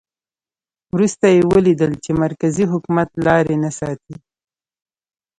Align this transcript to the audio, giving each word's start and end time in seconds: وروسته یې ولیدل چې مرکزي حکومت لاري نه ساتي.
وروسته 0.93 1.25
یې 1.35 1.41
ولیدل 1.53 1.91
چې 2.03 2.11
مرکزي 2.23 2.65
حکومت 2.73 3.09
لاري 3.25 3.55
نه 3.63 3.71
ساتي. 3.79 4.15